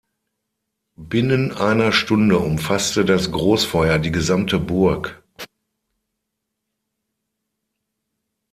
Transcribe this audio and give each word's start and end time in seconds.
Binnen 0.97 1.51
einer 1.51 1.91
Stunde 1.91 2.39
umfasste 2.39 3.05
das 3.05 3.31
Großfeuer 3.31 3.99
die 3.99 4.11
gesamte 4.11 4.57
Burg. 4.57 5.23